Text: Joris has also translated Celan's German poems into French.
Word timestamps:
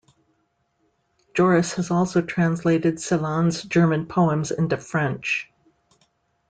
Joris 1.35 1.73
has 1.75 1.91
also 1.91 2.23
translated 2.23 2.95
Celan's 2.95 3.61
German 3.61 4.07
poems 4.07 4.49
into 4.49 4.75
French. 4.77 5.51